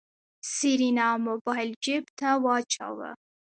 سېرېنا 0.53 1.07
موبايل 1.27 1.69
جېب 1.85 2.05
ته 2.19 2.29
واچوه. 2.43 3.09